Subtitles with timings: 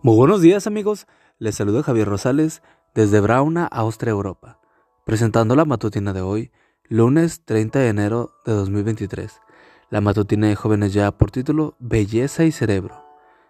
[0.00, 1.08] Muy buenos días amigos,
[1.40, 2.62] les saluda Javier Rosales
[2.94, 4.60] desde Brauna, Austria, Europa,
[5.04, 6.52] presentando la matutina de hoy,
[6.84, 9.40] lunes 30 de enero de 2023.
[9.90, 13.04] La matutina de jóvenes ya por título Belleza y Cerebro.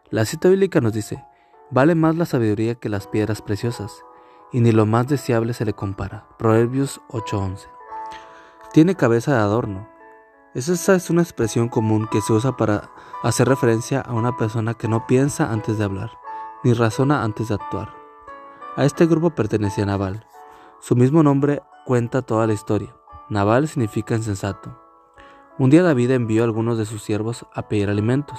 [0.08, 1.22] La cita bíblica nos dice,
[1.70, 4.02] vale más la sabiduría que las piedras preciosas,
[4.50, 6.28] y ni lo más deseable se le compara.
[6.38, 7.66] Proverbios 8:11.
[8.72, 9.86] Tiene cabeza de adorno.
[10.54, 12.90] Esa es una expresión común que se usa para
[13.22, 16.10] hacer referencia a una persona que no piensa antes de hablar
[16.64, 17.94] ni razona antes de actuar.
[18.76, 20.26] A este grupo pertenecía Naval.
[20.80, 22.94] Su mismo nombre cuenta toda la historia.
[23.28, 24.78] Naval significa insensato.
[25.58, 28.38] Un día David envió a algunos de sus siervos a pedir alimentos.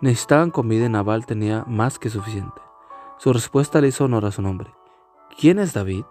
[0.00, 2.60] Necesitaban comida y Naval tenía más que suficiente.
[3.18, 4.74] Su respuesta le hizo honor a su nombre.
[5.38, 6.04] ¿Quién es David?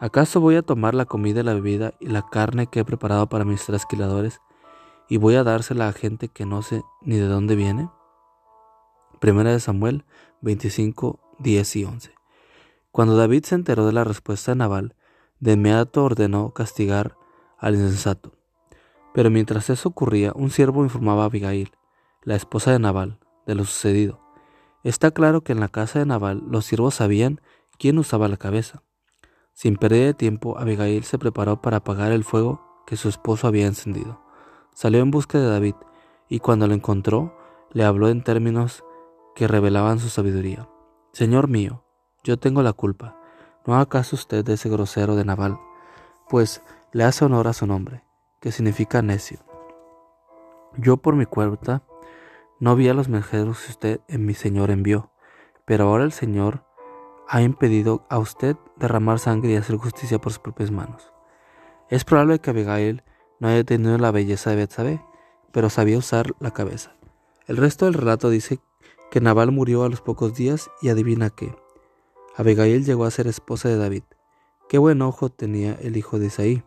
[0.00, 3.28] ¿Acaso voy a tomar la comida y la bebida y la carne que he preparado
[3.28, 4.40] para mis trasquiladores
[5.08, 7.88] y voy a dársela a gente que no sé ni de dónde viene?
[9.22, 10.04] Primera de Samuel
[10.40, 12.12] 25, 10 y 11.
[12.90, 14.96] Cuando David se enteró de la respuesta de Nabal,
[15.38, 17.16] de inmediato ordenó castigar
[17.56, 18.32] al insensato.
[19.14, 21.70] Pero mientras eso ocurría, un siervo informaba a Abigail,
[22.24, 24.18] la esposa de Nabal, de lo sucedido.
[24.82, 27.40] Está claro que en la casa de Nabal los siervos sabían
[27.78, 28.82] quién usaba la cabeza.
[29.52, 34.20] Sin perder tiempo, Abigail se preparó para apagar el fuego que su esposo había encendido.
[34.74, 35.76] Salió en busca de David
[36.28, 37.38] y cuando lo encontró,
[37.70, 38.82] le habló en términos
[39.34, 40.68] que revelaban su sabiduría.
[41.12, 41.84] Señor mío,
[42.24, 43.18] yo tengo la culpa.
[43.66, 45.58] ¿No haga caso usted de ese grosero de Naval?
[46.28, 48.04] Pues le hace honor a su nombre,
[48.40, 49.40] que significa necio.
[50.76, 51.82] Yo por mi cuenta
[52.60, 55.10] no vi a los mensajeros que usted en mi Señor envió,
[55.64, 56.64] pero ahora el Señor
[57.28, 61.12] ha impedido a usted derramar sangre y hacer justicia por sus propias manos.
[61.88, 63.02] Es probable que Abigail
[63.40, 65.04] no haya tenido la belleza de Betsabé,
[65.50, 66.94] pero sabía usar la cabeza.
[67.46, 68.60] El resto del relato dice
[69.12, 71.54] que Nabal murió a los pocos días y adivina qué.
[72.34, 74.04] Abigail llegó a ser esposa de David.
[74.70, 76.64] Qué buen ojo tenía el hijo de Isaí.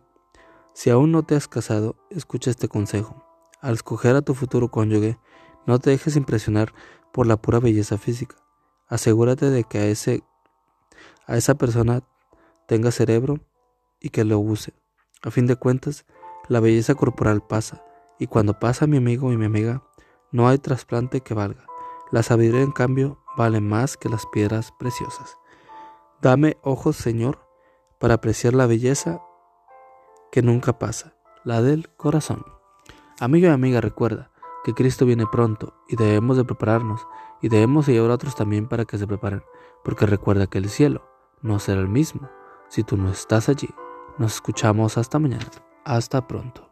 [0.72, 3.20] Si aún no te has casado, escucha este consejo.
[3.60, 5.18] Al escoger a tu futuro cónyuge,
[5.66, 6.72] no te dejes impresionar
[7.12, 8.36] por la pura belleza física.
[8.86, 10.22] Asegúrate de que a, ese,
[11.26, 12.04] a esa persona
[12.68, 13.40] tenga cerebro
[13.98, 14.72] y que lo use.
[15.24, 16.06] A fin de cuentas,
[16.46, 17.82] la belleza corporal pasa,
[18.20, 19.82] y cuando pasa mi amigo y mi amiga,
[20.30, 21.66] no hay trasplante que valga.
[22.10, 25.38] La sabiduría, en cambio, vale más que las piedras preciosas.
[26.22, 27.46] Dame ojos, Señor,
[27.98, 29.20] para apreciar la belleza
[30.30, 32.44] que nunca pasa, la del corazón.
[33.20, 34.30] Amigo y amiga, recuerda
[34.64, 37.06] que Cristo viene pronto y debemos de prepararnos
[37.40, 39.42] y debemos llevar a otros también para que se preparen,
[39.84, 41.08] porque recuerda que el cielo
[41.42, 42.28] no será el mismo
[42.68, 43.68] si tú no estás allí.
[44.18, 45.46] Nos escuchamos hasta mañana.
[45.84, 46.65] Hasta pronto.